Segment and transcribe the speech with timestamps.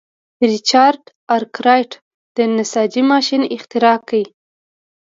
[0.49, 1.01] ریچارډ
[1.35, 1.91] ارکرایټ
[2.37, 4.23] د نساجۍ ماشین اختراع کړ.